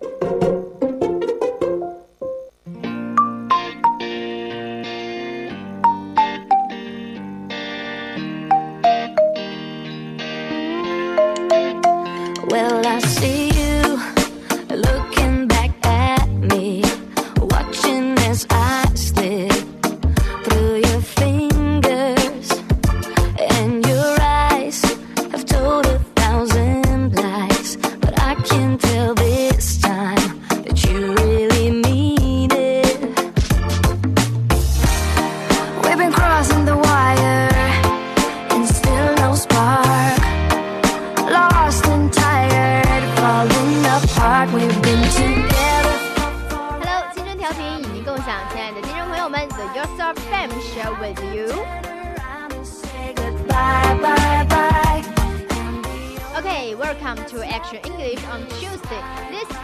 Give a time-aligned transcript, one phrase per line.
[0.00, 0.47] Welcome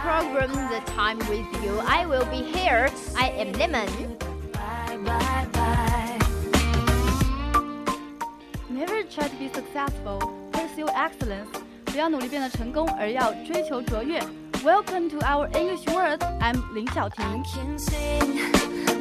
[0.04, 2.88] program, The Time with You, I will be here.
[3.16, 3.88] I am Lemon.
[8.68, 10.18] Never try to be successful,
[10.52, 11.48] pursue excellence.
[11.86, 14.20] 不要努力变得成功，而要追求卓越。
[14.62, 16.22] Welcome to our English world.
[16.40, 17.42] I'm 林小婷。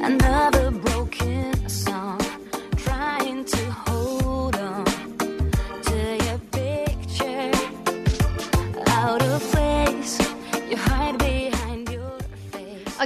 [0.01, 2.19] Another broken song,
[2.77, 3.92] trying to hold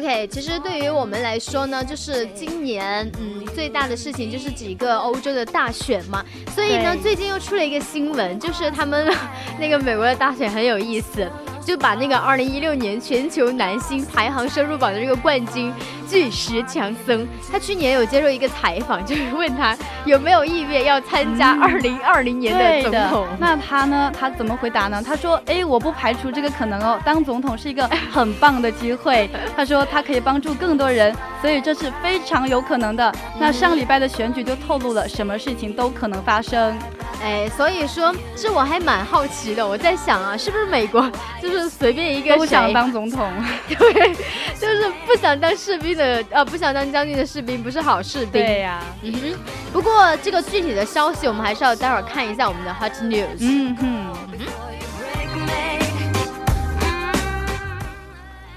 [0.09, 6.25] OK，其实对于我们来说呢，就是今年嗯最大的事情就是几个欧洲的大选嘛，
[6.55, 9.07] 所以呢最近又出了一个新闻，就是他们
[9.61, 11.31] 那个美国的大选很有意思。
[11.69, 15.71] 就把那个二零一六年全球男星排行收入榜的这个冠军
[16.09, 23.27] 巨石强森，他去年有接受一个采访，就是问他有没有意愿要参加二零二零年的总统。
[23.39, 24.11] 那他呢？
[24.19, 25.03] 他怎么回答呢？
[25.07, 29.29] 他说：“哎，我不排除这个可能哦，当总统是一个很棒的机会。
[29.55, 33.15] 他说他可以帮助更多人，所以这是非常有可能的。
[33.39, 36.75] 那上礼拜的选举就透露了什么事情都可能发生。”
[37.21, 39.67] 哎，所以说，这我还蛮好奇的。
[39.67, 41.11] 我在想啊，是不是美国
[41.43, 43.33] 就是随便一个都想当总统，
[43.67, 44.15] 对，
[44.55, 48.33] 就是不想当士兵的，呃，不想当将军的士兵不是好士兵。
[48.33, 49.39] 对呀，嗯哼。
[49.73, 53.39] 不过这个具体的消息，我们还是要待会儿看一下我们的 Hot News。
[53.41, 54.07] 嗯哼。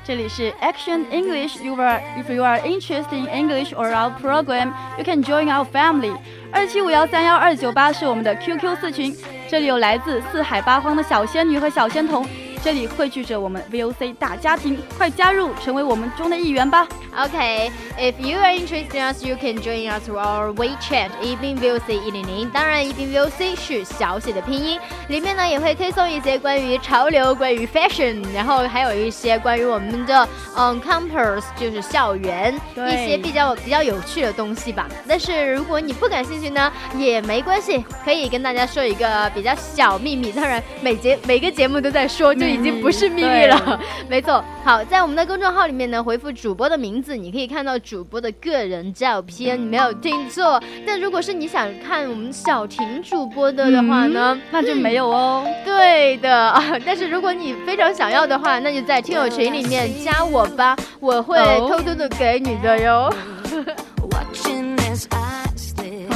[0.04, 1.62] 这里是 Action English。
[1.64, 6.14] You are if you are interested in English or our program, you can join our family.
[6.52, 9.16] 二七五幺三幺二九八是我们的 QQ 四群，
[9.48, 12.26] 这里有来自四海八荒的小仙女和小仙童。
[12.64, 16.88] 这里汇聚着我们 VOC 大家庭，快加入，成为我们中的一员吧。
[17.14, 21.92] Okay, if you are interested in us, you can join us through our WeChat 一宾 VOC
[21.92, 22.50] 一零零。
[22.52, 24.80] 当然，一宾 VOC 是小写的拼音，
[25.10, 34.88] 里面呢也会推送一些关于潮流、关于 fashion，然后还有一些关于我们的嗯 campus，就是校园一些比较比较有趣的东西吧。
[35.08, 40.32] 但是如果你不感兴趣呢，也没关系，可以跟大家说一个比较小秘密。
[40.32, 42.51] 当然，每节每个节目都在说就。
[42.52, 43.80] 已经不是秘密了，
[44.10, 44.44] 没错。
[44.64, 50.62] 好，在我们的公众号里面呢，回复主播的名字，你可以看到主播的个人照片，你没有听错。
[50.86, 55.46] 但如果是你想看我们小婷主播的的话呢，那就没有哦。
[55.64, 56.54] 对的，
[56.86, 61.38] 但是如果你非常想要的话，那就在听友群里面加我吧，我会
[61.70, 63.14] 偷偷的给你的哟。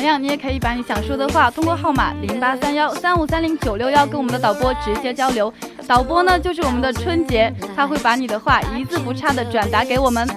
[0.05, 5.51] 同样，你也可以把你想说的话通过号码零八三幺三五三零九六幺跟我们的导播直接交流。
[5.87, 10.27] 导播呢，就是我们的春节，他会把你的话一字不差的转达给我们。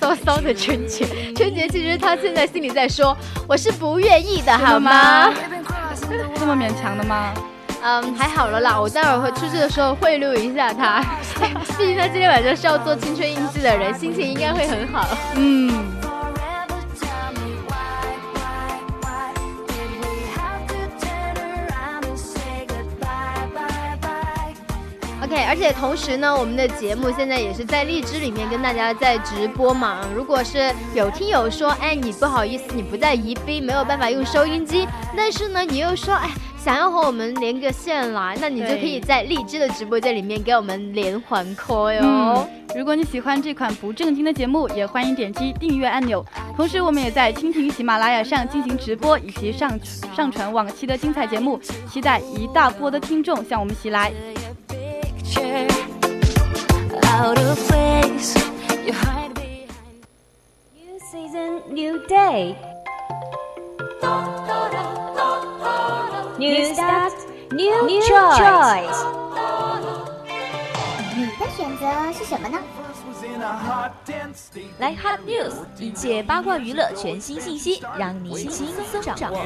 [0.00, 1.06] 骚骚的春节，
[1.36, 3.14] 春节其实他现在心里在说，
[3.46, 5.30] 我是不愿意的，好吗？
[6.34, 7.34] 这么勉强的吗？
[7.82, 11.04] 嗯，还好了啦，我待会儿会出去的时候贿赂一下他，
[11.76, 15.06] 毕竟他今天晚上是要做青春印记的人，心情应该会很好。
[15.34, 16.01] 嗯。
[25.52, 30.00] 而且同时呢，我们的节目现在也是在荔枝里面跟大家在直播嘛。
[30.16, 42.48] 如果是有听友说，哎，你不好意思，你不在宜宾，没有办法用收音机，但是呢，你又说，哎，想要和我们连个线来，那你就可以在荔枝的直播间里面给我们连环 call 哟。
[42.74, 46.24] 如果你喜欢这款不正经的节目，也欢迎点击订阅按钮。
[46.56, 49.78] 同时，我们也在蜻蜓、喜马拉雅上进行直播以及上
[50.16, 51.60] 上传往期的精彩节目，
[51.90, 54.10] 期待一大波的听众向我们袭来。
[71.14, 72.58] 你的选择是什么呢？
[74.78, 79.42] 来 Hot News，一切八卦娱乐全新信息，让你轻松掌握。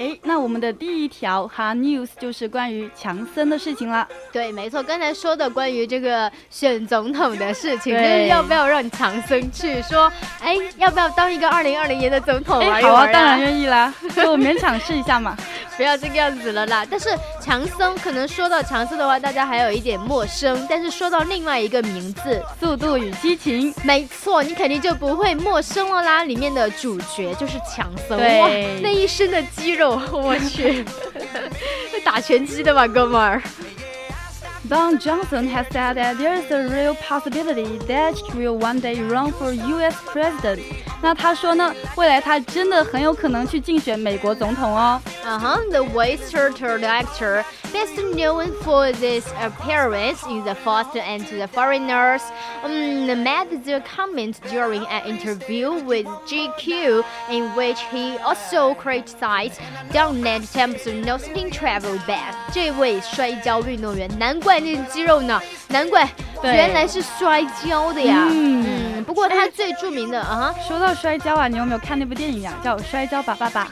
[0.00, 4.08] 哎，那我们的第一条 Hot News 就是关于强森的事情了。
[4.32, 10.10] 对，没错，刚才说的关于这个选总统的事情，就是要不要让强森去说，
[10.40, 12.92] 哎，要不要当一个二零二零年的总统玩一玩？
[12.92, 15.36] 好啊，当然愿意啦， 就勉强试一下嘛。
[15.80, 16.86] 不要这个样子了啦！
[16.90, 17.08] 但是
[17.40, 20.66] 强森可能说到强森的话，大家还有一点陌生。
[20.68, 26.24] 但是说到另外一个名字，《速度与激情》，没错，你肯定就不会陌生了啦。
[26.24, 28.50] 里面的主角就是强森，哇，
[28.82, 30.84] 那一身的肌肉，我去，
[31.90, 33.42] 是打拳击的吧，哥们儿
[34.68, 39.32] ？Don Johnson has said that there is a real possibility that he will one day run
[39.32, 39.96] for U.S.
[40.12, 40.60] president.
[41.01, 44.99] 那他说呢，未来他真的很有可能去竞选美国总统哦。
[45.25, 47.43] Uh-huh, the voice-actor actor
[47.73, 52.21] best known for this appearance in The Fast and the Foreigners
[52.63, 59.59] um, made the comment during an interview with GQ in which he also criticized
[59.91, 62.33] Donald Trump's Nothing travel ban.
[62.53, 64.45] 这位摔跤运动员，难怪。
[64.45, 65.41] 怪那肌肉呢？
[65.69, 66.07] 难怪
[66.43, 68.27] 原来是摔跤的呀。
[68.29, 72.54] 嗯， 不过他最著名的 啊，说到摔跤啊，你有没有看那部电影啊？
[72.62, 73.68] 叫《摔跤吧，爸爸》。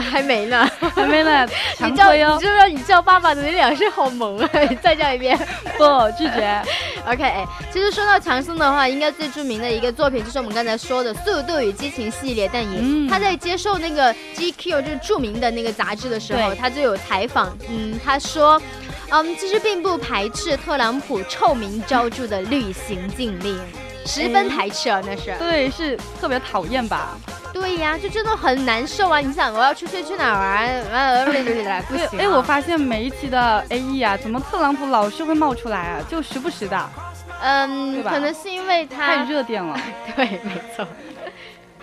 [0.00, 0.64] 还没呢，
[0.94, 1.44] 还没呢。
[1.82, 4.48] 你叫，你知不知道你叫爸爸的那两声好萌啊？
[4.80, 5.36] 再叫一遍。
[5.76, 5.84] 不，
[6.16, 6.62] 拒绝。
[7.04, 12.48] OK，其实说到强森的话，应该最著名的一个作品就是我们刚才说的《速度与激情》系列。
[12.52, 18.62] 但也他在接受那个 GQ 就是著名的那个杂志的时候，他就有采访，嗯，他说。
[19.10, 23.60] 嗯，其实并不排斥特朗普臭名昭著的旅行禁令，
[24.04, 25.34] 十分排斥啊，那是。
[25.38, 27.16] 对，是特别讨厌吧？
[27.52, 29.20] 对呀，就真的很难受啊！
[29.20, 30.66] 你想，我要出去去哪玩？
[30.90, 31.24] 呃，
[31.88, 32.18] 不行。
[32.18, 36.00] 哎，我发现每一期的 A E 啊，怎么特朗普老是会冒出来啊？
[36.08, 36.90] 就时不时的。
[37.40, 39.78] 嗯，可能是因为他太热点了。
[40.16, 40.86] 对，没错。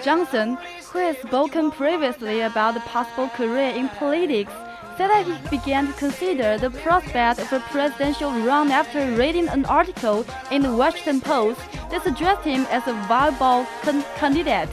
[0.03, 0.57] Johnson,
[0.91, 4.49] who has spoken previously about the possible career in politics.
[4.97, 9.65] Said that he began to consider the prospect of a presidential run after reading an
[9.65, 11.59] article in the Washington Post
[11.89, 13.65] that suggested him as a viable
[14.19, 14.69] candidate.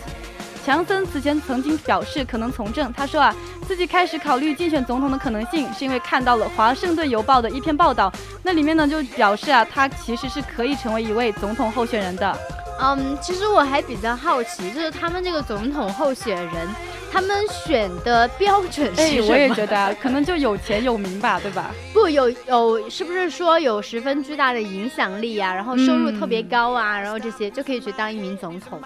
[0.65, 2.93] 强森此前曾经表示可能从政。
[2.93, 3.35] 他说啊，
[3.67, 8.13] 自己开始考虑竞选总统的可能性，是因为看到了《华盛顿邮报》的一篇报道，
[8.43, 12.39] 那里面呢就表示啊，他其实是可以成为一位总统候选人的。
[12.81, 16.69] 嗯，其实我还比较好奇，就是他们这个总统候选人，
[17.11, 19.27] 他们选的标准是什么？
[19.29, 21.75] 我也觉得，可能就有钱有名吧，对吧？
[21.93, 25.55] 不，有有，是不是说有十分巨大的影响力啊？
[25.55, 26.99] 然后收入特别高啊？
[27.01, 28.81] 然后这些就可以去当一名总统？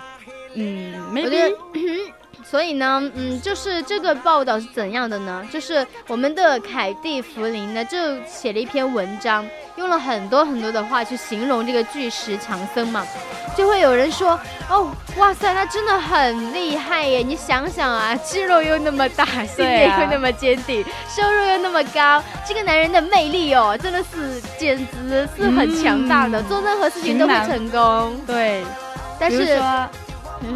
[0.54, 1.54] 嗯，maybe。
[2.44, 5.46] 所以呢，嗯，就是这个报道是怎样的呢？
[5.52, 9.46] 就是我们的凯蒂·弗林呢，就写了一篇文章，
[9.76, 13.06] 用了很多很多的话去形容这个巨石强森嘛，
[13.56, 17.18] 就会有人说，哦，哇塞，他真的很厉害耶！
[17.18, 28.20] 你想想啊，肌肉又那么大，心也又那么坚定，收入又那么高，这个男人的魅力哦，真的是简直是很强大的，做任何事情都会成功。
[28.26, 28.62] 对，
[29.18, 29.60] 但是。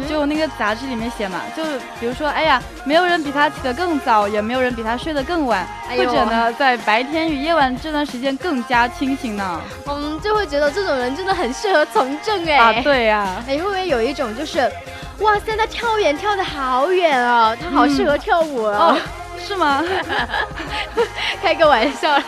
[0.09, 1.63] 就那个杂志里面写嘛，就
[1.99, 9.59] 比如说，哎呀，没有人比他起得更早，也没有人比他睡得更晚，或者呢，在白天与夜晚这段时间更加清醒呢。
[9.85, 12.57] 我们就会觉得这种人真的很适合从政哎。
[12.57, 13.43] 啊，对呀。
[13.47, 14.71] 哎，会不会有一种就是，
[15.19, 18.97] 哇塞，他跳远跳得好远哦，他好适合跳舞哦？
[19.45, 19.83] 是吗？
[21.41, 22.23] 开个玩笑啦，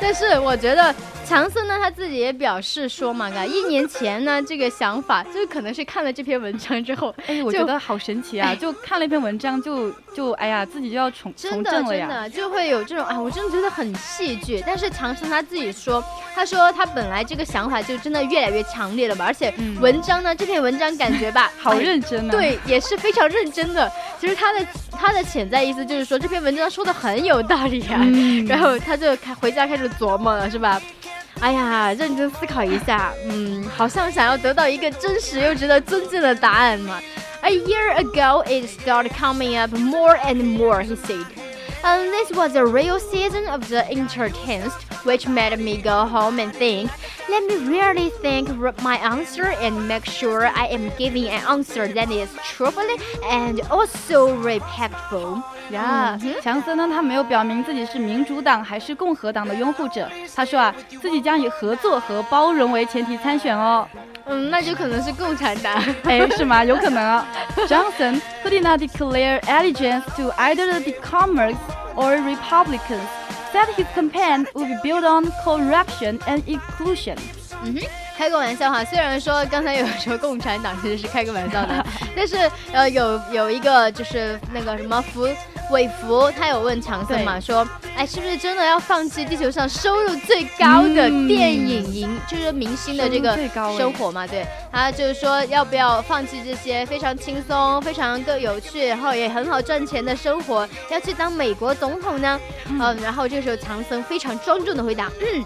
[0.00, 0.94] 但是我觉得。
[1.32, 8.54] 强森呢，他自己也表示说嘛，嘎，一年前呢，这个想法就可能是看了这篇文章之后， 哎，我觉得好神奇啊！
[8.54, 14.62] 就看了一篇文章，就就哎呀，自己就要重重振了呀，真的就会有这种啊，我真的觉得很戏剧。
[14.66, 23.90] 但是强森他自己说，他说他本来这个想法就真的越来越强烈了吧，而且文章呢，这篇文章感觉吧， 好认真啊，对，也是非常认真的。
[24.20, 28.04] 其实他的他的潜在意思就是说，这篇文章说的很有道理啊，
[28.46, 30.78] 然后他就开回家开始琢磨了，是吧？
[31.41, 36.99] 哎呀，认真思考一下，嗯，好像想要得到一个真实又值得尊敬的答案嘛。
[37.41, 41.25] A year ago, it started coming up more and more, he said.
[41.83, 44.73] And this was a real season of the intense,
[45.05, 46.89] which made me go home and think,
[47.29, 48.49] let me really think
[48.81, 52.97] my answer and make sure I am giving an answer that is truthfully
[53.29, 55.43] and also respectful.
[55.72, 60.08] 呀、强森呢，他没有表明自己是民主党还是共和党的拥护者。
[60.34, 63.86] 他说啊，自己将以合作和包容为前提参选哦。
[64.26, 65.82] 嗯，那就可能是共产党。
[66.04, 66.64] 哎，是吗？
[66.64, 67.26] 有可能啊。
[67.66, 71.56] Johnson did not declare allegiance to either the Democrats
[71.96, 73.08] or Republicans
[73.52, 77.16] said his campaign would be built on corruption and inclusion.
[77.64, 77.80] 嗯哼，
[78.16, 78.84] 开个玩笑哈。
[78.84, 81.84] 虽然说刚才有说共产党其实是开个玩笑的，
[82.16, 85.28] 但是呃有有一个就是那个什么福
[85.72, 93.36] 韦福，他有问强森嘛，说哎是不是真的要放弃地球上收入最高的电影影，就是明星的这个
[93.76, 94.26] 生活嘛？
[94.26, 102.38] 对，他就是说要不要放弃这些非常轻松、非常更有趣，然后也很好赚钱的生活，要去当美国总统呢？
[102.68, 105.44] 嗯，然后这个时候强森非常庄重的回答，嗯。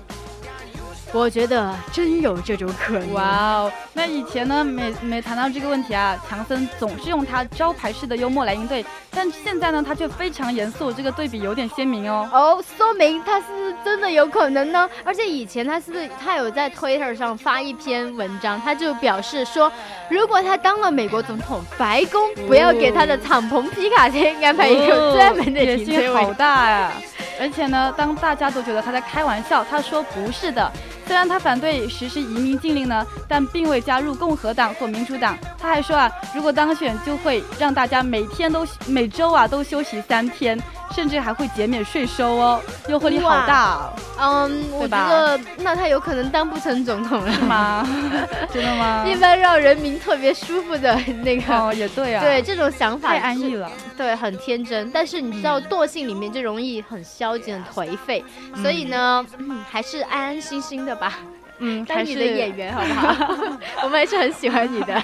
[1.13, 3.15] 我觉得真有这种可能。
[3.15, 12.29] 哇哦，那以前呢，每每谈到这个问题啊，强森总是用他招牌式的幽默来应对，但现在呢，他却非常严肃，这个对比有点鲜明哦。
[12.33, 14.89] 哦，说明他是真的有可能呢。
[15.05, 19.73] 而且以前他是他有在 Twitter 上发一篇文章，他就表示说，
[20.11, 26.25] 如果他当了美国总统，白宫不要给他的敞篷皮卡车安排一个专门的停车位。
[26.25, 26.93] 好大呀！
[27.39, 30.71] 而且呢，当大家都觉得他在开玩笑，他说不是的。
[31.07, 35.39] 虽然他反对实施移民禁令呢，但并未加入共和党或民主党。
[35.59, 40.61] 他还说啊，如果当选，就会让大家每天都每周啊都休息三天。
[40.95, 43.91] 甚至还会减免税收哦，诱惑力好大。
[44.19, 47.87] 嗯，我觉得那他有可能当不成总统了吗？
[48.53, 49.05] 真的吗？
[49.07, 52.23] 一般让人民特别舒服的那个，哦，也对啊。
[52.23, 53.71] 对，这种想法太安逸了。
[53.97, 54.91] 对，很天真。
[54.91, 58.25] 但是你知道，惰性里面就容易很消极、很颓废。
[58.63, 59.25] 所以呢，
[59.71, 61.19] 还是安安心心的吧。
[61.59, 63.27] 嗯，当你的演员好不好？
[63.85, 64.95] 我们还是很喜欢你的。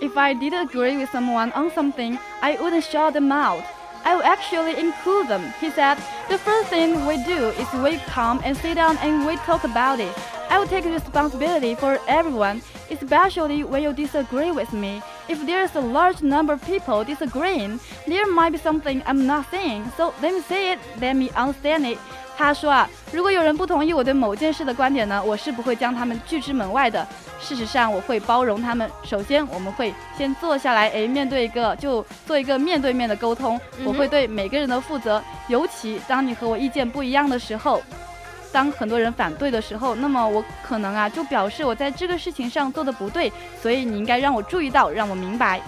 [0.00, 3.62] If I did agree with someone on something, I wouldn't shout them out.
[4.03, 5.51] I will actually include them.
[5.59, 5.97] He said,
[6.29, 9.99] the first thing we do is we come and sit down and we talk about
[9.99, 10.13] it.
[10.47, 15.01] I will take responsibility for everyone, especially when you disagree with me.
[15.27, 19.91] If there's a large number of people disagreeing, there might be something I'm not saying.
[19.97, 21.97] So let me say it, let me understand it.
[22.37, 27.07] 他说啊，如果有人不同意我对某件事的观点呢，我是不会将他们拒之门外的。
[27.40, 28.88] 事实上，我会包容他们。
[29.02, 33.60] 首先，我们会先坐下来，哎，面对一个就做一个面对面的沟通。
[33.84, 37.82] 我会对每个人都负责，尤其当你和我意见不一样的时候，
[38.52, 45.60] 当很多人反对的时候，那么我可能啊就表示我在这个事情上做的不对，所以你应该让我注意到，让我明白。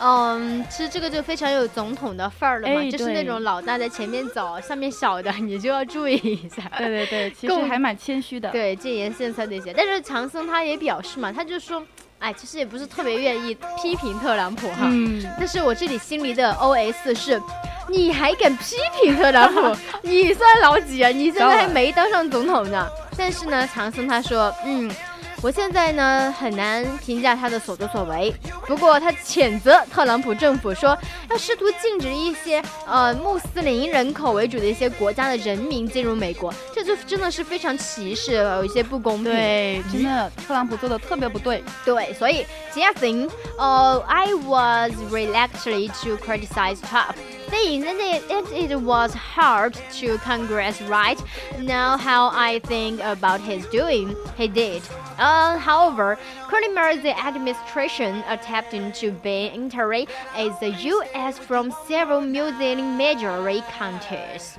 [0.00, 6.70] 嗯，其实这个就非常有总统的范儿了嘛，就是那种老大在前面走，下面小的 你就要注意一下。
[6.78, 8.50] 对对对，其实还蛮谦虚的。
[8.50, 9.72] 对，建言献策那些。
[9.72, 11.82] 但是强森他也表示嘛，他就说，
[12.18, 14.80] 哎，其实也不是特别愿意批评特朗普哈。
[14.82, 15.24] 嗯。
[15.38, 17.40] 但是我这里心里的 OS 是，
[17.88, 19.76] 你还敢批评特朗普？
[20.02, 21.08] 你算老几啊？
[21.08, 22.86] 你现在还没当上总统呢。
[23.16, 24.90] 但是呢，强森他说，嗯。
[25.42, 28.34] 我现在呢很难评价他的所作所为，
[28.66, 30.96] 不过他谴责特朗普政府说
[31.30, 39.32] 要试图禁止一些呃穆斯林人口为主的一些国家的人民进入美国，这就真的是非常歧视，有一些不公平。
[39.32, 41.62] 对，真的特朗普做的特别不对。
[41.84, 47.14] 对，所以 Jason，呃，I was reluctantly to criticize Trump.
[47.50, 47.96] saying that
[48.28, 51.18] it, it was hard to Congress right
[51.60, 54.82] now how I think about his doing he did.
[55.18, 61.37] Uh, however, criticized the administration attempting to ban entry as the U.S.
[61.37, 64.55] from several Muslim majority countries.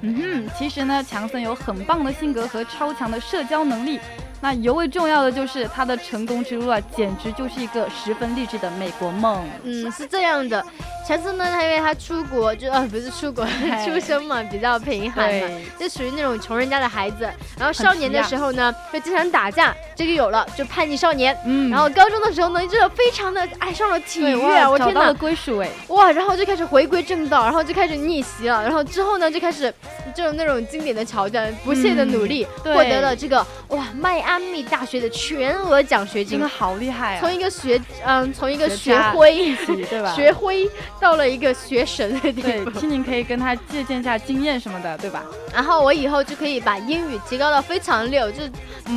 [0.00, 3.98] 嗯哼，其实呢，强森有很棒的性格和超强的社交能力。
[4.40, 9.42] 那尤为重要的就是他的成功之路啊，简直就是一个十分励志的美国梦。
[9.62, 10.62] 嗯，是这样的。
[11.09, 13.43] 强森呢，他因为他出国就呃不是出国
[13.83, 15.47] 出生嘛，比较贫寒嘛，
[15.79, 17.27] 就属于那种穷人家的孩子。
[17.57, 21.35] 然后少年的时候呢，就经常打架，这就有了，就叛逆少年。
[21.45, 21.71] 嗯。
[21.71, 25.69] 然后高中的时候呢，就非常的爱上了体育，我天哪，归属哎。
[25.87, 28.61] 哇，然后就开始回归正道，然后就开始逆袭了。
[28.61, 29.73] 然后之后呢，就开始
[30.13, 37.19] 就是那种经典的桥段，不懈的努力，获得了这个哇迈阿密大学的全额奖学金真的，好厉害啊！
[37.19, 39.55] 从一个学嗯，从一个学灰
[39.89, 40.69] 对吧 学灰
[40.99, 42.71] 到了一个学神的地对，步。
[42.71, 45.23] 青柠可以跟他借鉴一下经验什么的，对吧？
[45.53, 48.43] 然后我以后就可以把英语提高到非常溜，就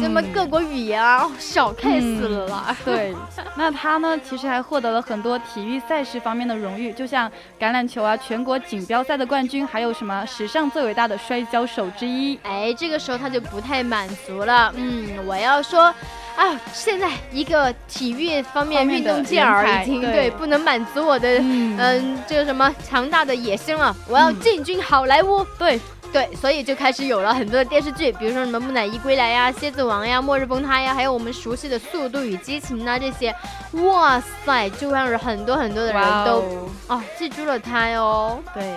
[0.01, 2.77] 什么各国语言啊，哦小 case 了啦。
[2.85, 3.15] 对，
[3.57, 12.39] 那他呢，其实还获得了很多体育赛事方面的荣誉，就像橄榄球啊，全国锦标赛的冠军，还有什么史上最伟大的摔跤手之一。
[12.43, 14.73] 哎，这个时候他就不太满足了。
[14.77, 15.95] 嗯，我要说，
[16.37, 25.45] 啊，现在一个体育方面运动健儿已经对不能满足我的嗯嗯这个什么强大的野心了，我要嗯进军好莱坞。
[25.59, 25.79] 对，
[26.12, 33.35] 对，所以就开始有了很多的电视剧，比如说什么《木乃伊归来》呀、《蝎子王》呀、《末日崩塌》呀，还有我们熟悉的《速度与激情》呐这些，
[33.73, 38.43] 哇塞，就让人很多很多的人都哦记住了他哟。
[38.55, 38.75] 对。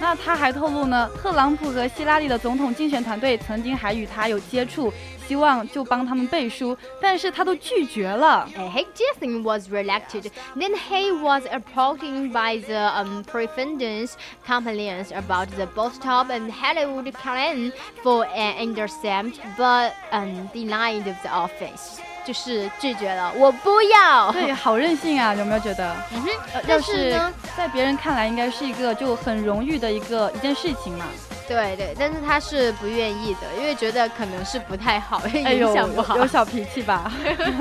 [0.00, 4.92] 那他还透露呢，特朗普和希拉里的总统竞选团队曾经还与他有接触，
[5.28, 8.48] 希望就帮他们背书，但是他都拒绝了。
[8.56, 10.30] Uh, Hank Jackson was reelected.
[10.56, 17.72] Then he was approached by the um, defendants complaints about the Bostop and Hollywood Klan
[18.02, 22.00] for an intercept, but um, denied the office.
[22.27, 24.29] 就是拒绝了，我不要。
[24.33, 25.95] 对，好任性啊，有没有觉得？
[26.11, 27.17] 嗯哼，呃但要是
[27.55, 31.05] 在别人看来，应该是一个就很荣誉的一个一件事情嘛。
[31.47, 36.17] 对对，但是他是不愿意的，因为觉得可能是不太好，影哎呦，响不好。
[36.17, 37.09] 有有小脾气吧？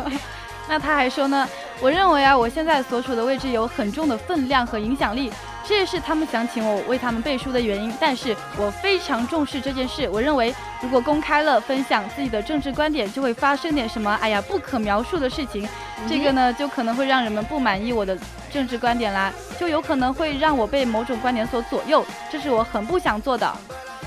[0.68, 1.48] 那他还说呢，
[1.80, 5.32] 我认为啊，我现在所处的位置有很重的分量和影响力，
[5.68, 7.92] 这也是他们想请我为他们背书的原因。
[8.00, 15.68] 但是我非常重视这件事，我认为如果公开了分享自己的政治观点，就会发生点什么，哎呀，不可描述的事情。
[16.08, 18.16] 这个呢，就可能会让人们不满意我的
[18.52, 23.50] 政治观点啦，就有可能会让我被某种观点所左右，这是我很不想做的。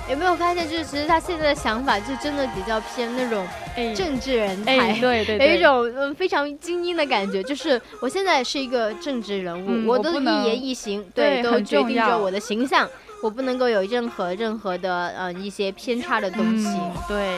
[0.10, 4.78] 有没有发现，就是其实他现在的想法就真的比较偏那种哎政治人才。
[4.78, 12.90] 哎，对对有，一种嗯非常精英的感觉，就是我现在是一个政治人物，嗯我的一言一行对都决定着我的形象，
[13.22, 16.68] 我不能够有任何任何的呃一些偏差的东西。
[16.68, 17.38] 嗯，对。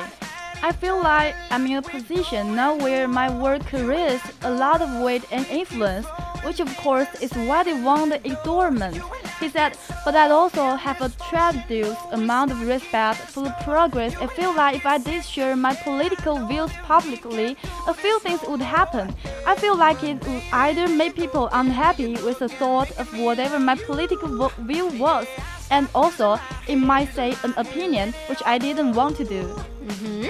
[0.63, 4.92] I feel like I'm in a position now where my work carries a lot of
[5.01, 6.06] weight and influence,
[6.46, 9.01] which of course is why they want the adornment.
[9.42, 14.16] He said, but I also have a tremendous amount of respect for the progress.
[14.22, 18.62] I feel like if I did share my political views publicly, a few things would
[18.62, 19.16] happen.
[19.48, 23.74] I feel like it would either make people unhappy with the thought of whatever my
[23.75, 25.25] political view was,
[25.72, 29.50] and also it might say an opinion which I didn't want to do.
[29.88, 30.30] 嗯哼。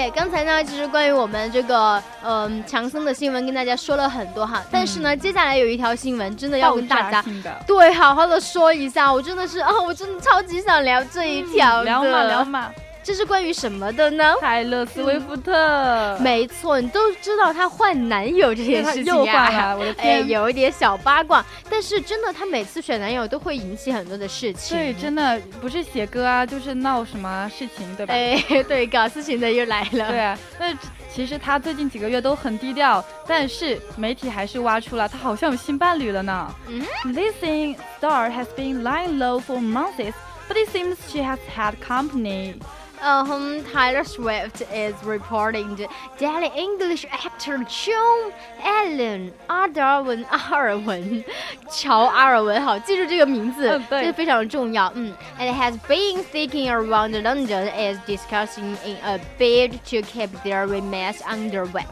[0.00, 7.22] OK，刚才呢，其实关于我们这个嗯强森的新闻跟大家说了很多哈，但是呢，接下来有一条新闻真的要跟大家
[7.66, 11.84] 对好好的说一下，我真的是啊、我真的超级想聊这一条嗯。
[11.84, 12.70] 聊嘛聊嘛，
[13.02, 14.34] 这是关于什么的呢？
[14.40, 20.28] 泰勒·斯威夫特，没错，你都知道她换男友这件事情又换啊， 了，我的哎，天！
[20.28, 24.76] 有一点小八卦，但是真的，她每次选男友都会引起很多的事情。
[24.76, 28.12] 对，真的不是写歌啊，就是闹什么事情，对吧？
[28.14, 30.08] 哎，对，搞事情的又来了。
[30.08, 30.66] 对啊，那
[31.12, 36.54] 其实她最近几个月都很低调，但是媒体还是挖出了她好像有新伴侣了呢。
[36.68, 40.12] 嗯 This sing star has been lying low for months,
[40.48, 42.54] but it seems she has had company.
[43.03, 48.31] Um, Taylor Swift is reporting the Daily English actor John
[48.63, 51.23] Allen 阿德尔文阿尔文
[51.69, 54.91] 乔阿尔文，好，记住这个名字，嗯对这非常重要。
[54.95, 61.65] 嗯，and has been sticking around London is discussing in a bid to keep their romance under
[61.73, 61.85] wrap。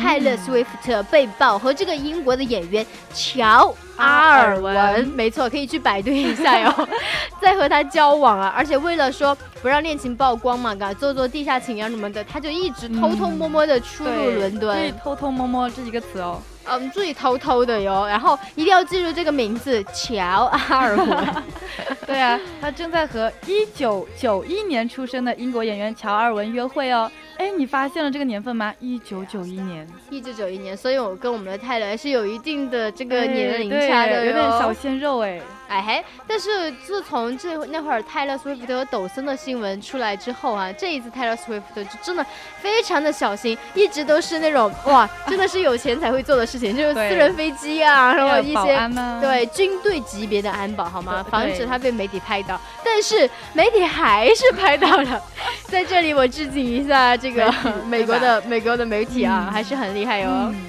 [0.00, 6.87] 泰勒·斯威夫特被曝和这个英国的演员乔 阿尔文，没错，可以去百度一下哟，
[7.41, 16.41] 在和他交往啊，而且为了说不让恋情曝光嘛，搞做做地下情啊什么的，他就一直偷偷摸摸的出入对伦敦，偷偷摸摸这几个词哦。
[16.71, 21.27] 嗯，注意偷偷的哟，然后一定要记住这个名字乔阿尔文。
[22.05, 27.11] 对啊，他正在和一九九一年出生的英国演员乔阿尔文约会哦。
[27.59, 28.73] 哎，你发现了这个年份吗？
[28.79, 35.41] 一九九一年，一九九一年，所以我跟我们的泰伦是有一定的这个哎年龄差的哟，有点小鲜肉哎。
[35.69, 42.25] 哎嘿，但是自从这那会儿泰勒·斯威夫特和抖森的新闻出来之后啊，这一次泰勒·斯威夫特就真的
[42.59, 51.23] 非常的小心，一直都是那种 哇，真的是有钱才会做的事情，就是私人飞机啊，然后一些对军队级别的安保好吗？
[51.29, 52.59] 防止他被媒体拍到。
[52.83, 55.21] 但是媒体还是拍到了，
[55.69, 57.53] 在这里我致敬一下这个
[57.87, 60.51] 美国的美国的媒体啊，还是很厉害哦。
[60.51, 60.65] 嗯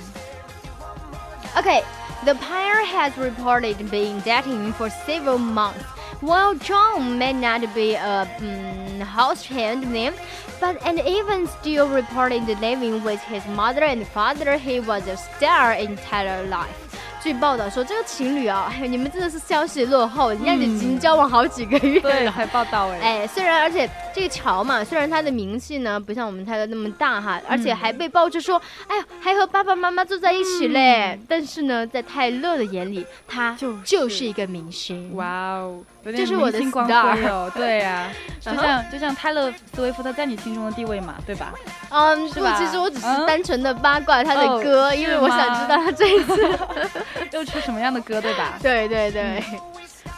[1.57, 1.83] Okay,
[2.24, 5.84] the pair has reported being dating for several months.
[6.22, 10.14] While John may not be a um, household name,
[10.60, 15.74] but and even still reported living with his mother and father, he was a star
[15.74, 16.74] in Tyler life.
[17.22, 22.32] 据报道说，这个情侣啊，哎呦，你们真的是消息落后，人家已经交往好几个月对，了。
[22.32, 23.00] 才报道哎。
[23.00, 31.19] 哎，虽然而且 这个乔嘛，虽然他的名气呢不像我们泰勒那么大哈，而嗯且还被爆出说，哎呀，还和爸爸妈妈坐在一起嘞。
[31.29, 35.15] 但是呢，在泰勒的眼里，他就是就是一个明星。
[35.17, 35.27] 哇
[35.59, 37.51] 哦，这是我的光 star 辉哦。
[37.55, 41.53] 对呀、 就像就像泰勒·斯威夫特在你心中的地位嘛，对吧？
[41.91, 46.59] 嗯，不，是吧其实我只是嗯单纯的八卦他的哦歌，是因为我想知道他这一次。
[47.33, 49.43] 又出什么样的歌，对吧对对对。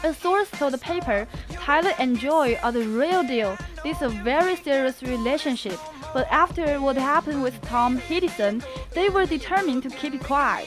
[0.03, 1.25] ？A source told the paper,
[1.63, 3.55] Tyler and Joy are the real deal.
[3.82, 5.78] This is a very serious relationship.
[6.14, 8.62] But after what happened with Tom Hiddleston,
[8.94, 10.66] they were determined to keep it quiet.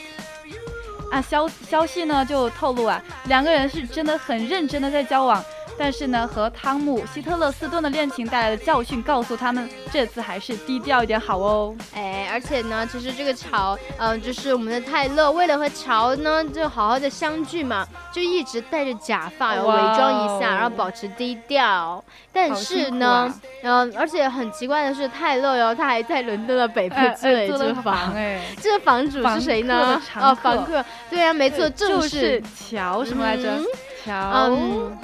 [1.12, 5.44] 啊，消消息呢就透露啊，两个人是真的很认真的在交往，
[5.79, 11.75] 但是呢，和汤姆·希特勒斯顿的恋情带来的教训告诉他们，这次还是低调一点好哦。
[11.95, 22.03] 哎，而且呢，其实这个乔，嗯、就是我们的泰勒，为了和乔呢就好好的相聚嘛，就一直戴着假发，然后伪装一下，然后保持低调。
[22.33, 28.13] 但是呢啊，嗯、而且很奇怪的是，泰勒哟，他还在伦敦的北部哎租了一间房。
[28.15, 30.01] 哎，这个房主是谁呢？
[30.21, 30.85] 哦，房客。
[31.11, 33.65] 对啊，没错，正就是乔什么来着嗯？
[34.05, 34.15] 乔
[34.49, 34.99] 嗯，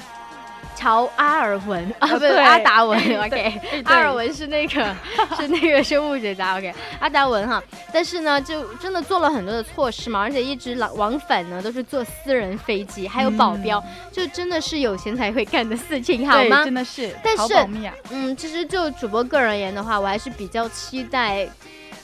[0.74, 2.38] 乔阿尔文 啊，不是对。
[2.38, 4.96] 阿达文， OK，阿尔文是那个
[5.36, 16.64] 是那个生物学家，OK，阿达文哈，但是呢，就真的做了很多的措施嘛，而且一直往往返呢都是坐私人飞机，还有保镖，就真的是有钱才会干的事情，好吗？
[16.64, 16.74] 真？
[16.74, 17.94] 的是，但是啊。
[18.10, 21.48] 嗯，其实就主播个人而言的话，我还是比较期待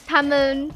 [0.07, 0.69] 他们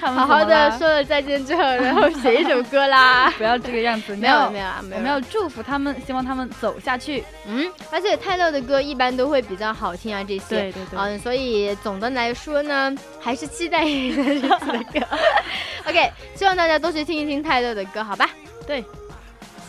[0.00, 3.30] 好好的说了再见之后，然后写一首歌啦。
[3.38, 7.24] 不要这个样子，没有没有啊，没有我们要祝福他们，希望他们走下去。
[7.46, 10.44] 嗯，而且泰勒的歌一般都会比较好听啊，这些。
[10.48, 15.00] 对对对嗯，所以总的来说呢，还是期待这次的歌。
[15.88, 18.28] OK，希望大家都去听一听泰勒的歌，好吧？
[18.66, 18.82] 对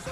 [0.04, 0.10] ，So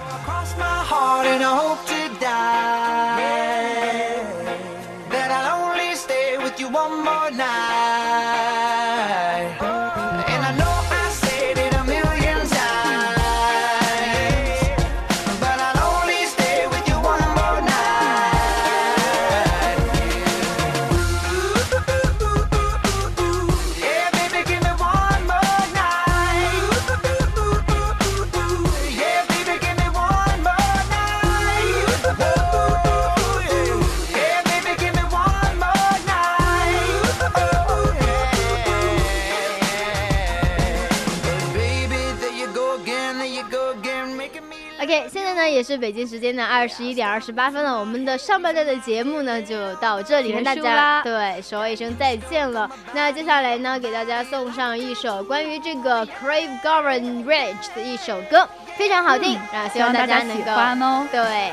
[45.38, 52.68] 呢也是北京时间的二十一点二十八分了，我们的上半段的节目呢就到这里，跟大家对说一声再见了。
[52.92, 61.06] 那接下来呢，给大家送上一首关于这个 Crave Garden Ridge 的一首歌，非常好听，然后希望大家能够欢哦。
[61.12, 61.52] 对。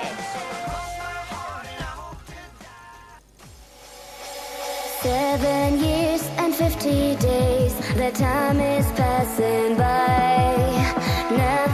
[5.03, 10.55] Seven years and fifty days, the time is passing by.
[11.29, 11.64] Now